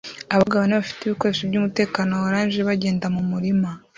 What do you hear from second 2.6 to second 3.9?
bagenda mumurima